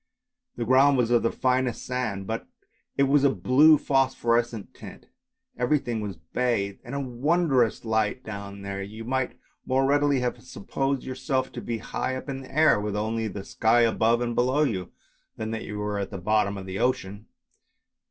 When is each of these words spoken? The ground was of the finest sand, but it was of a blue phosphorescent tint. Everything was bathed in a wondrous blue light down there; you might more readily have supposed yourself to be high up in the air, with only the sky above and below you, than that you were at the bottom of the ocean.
The 0.55 0.65
ground 0.65 0.97
was 0.97 1.11
of 1.11 1.21
the 1.21 1.31
finest 1.31 1.85
sand, 1.85 2.25
but 2.25 2.47
it 2.97 3.03
was 3.03 3.23
of 3.23 3.31
a 3.33 3.35
blue 3.35 3.77
phosphorescent 3.77 4.73
tint. 4.73 5.05
Everything 5.59 6.01
was 6.01 6.17
bathed 6.17 6.79
in 6.83 6.95
a 6.95 6.99
wondrous 6.99 7.79
blue 7.81 7.91
light 7.91 8.23
down 8.23 8.63
there; 8.63 8.81
you 8.81 9.05
might 9.05 9.37
more 9.63 9.85
readily 9.85 10.19
have 10.21 10.41
supposed 10.41 11.03
yourself 11.03 11.51
to 11.51 11.61
be 11.61 11.77
high 11.77 12.15
up 12.15 12.29
in 12.29 12.41
the 12.41 12.51
air, 12.51 12.79
with 12.81 12.95
only 12.95 13.27
the 13.27 13.45
sky 13.45 13.81
above 13.81 14.21
and 14.21 14.33
below 14.33 14.63
you, 14.63 14.91
than 15.37 15.51
that 15.51 15.65
you 15.65 15.77
were 15.77 15.99
at 15.99 16.09
the 16.09 16.17
bottom 16.17 16.57
of 16.57 16.65
the 16.65 16.79
ocean. 16.79 17.27